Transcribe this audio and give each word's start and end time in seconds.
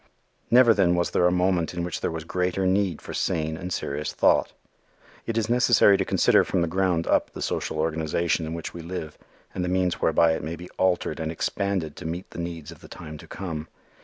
Never 0.49 0.73
then 0.73 0.95
was 0.95 1.11
there 1.11 1.27
a 1.27 1.31
moment 1.31 1.75
in 1.75 1.83
which 1.83 2.01
there 2.01 2.09
was 2.09 2.23
greater 2.23 2.65
need 2.65 3.03
for 3.03 3.13
sane 3.13 3.55
and 3.55 3.71
serious 3.71 4.11
thought. 4.13 4.51
It 5.27 5.37
is 5.37 5.47
necessary 5.47 5.95
to 5.95 6.03
consider 6.03 6.43
from 6.43 6.61
the 6.63 6.67
ground 6.67 7.05
up 7.05 7.29
the 7.29 7.39
social 7.43 7.77
organization 7.77 8.47
in 8.47 8.55
which 8.55 8.73
we 8.73 8.81
live 8.81 9.15
and 9.53 9.63
the 9.63 9.69
means 9.69 10.01
whereby 10.01 10.31
it 10.31 10.43
may 10.43 10.55
be 10.55 10.71
altered 10.79 11.19
and 11.19 11.31
expanded 11.31 11.95
to 11.97 12.05
meet 12.07 12.31
the 12.31 12.39
needs 12.41 12.71
of 12.71 12.81
the 12.81 12.87
time 12.87 13.19
to 13.19 13.27
come. 13.27 13.67